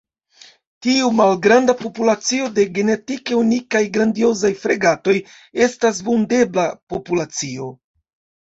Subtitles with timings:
[0.85, 5.17] Tiu malgranda populacio de genetike unikaj Grandiozaj fregatoj
[5.67, 7.71] estas vundebla populacio.